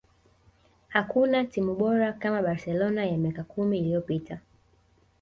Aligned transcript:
hakuna 0.87 1.43
timu 1.45 1.75
bora 1.75 2.13
kama 2.13 2.41
barcelona 2.41 3.05
ya 3.05 3.17
miaka 3.17 3.43
kumi 3.43 3.79
iliyopita 3.79 4.39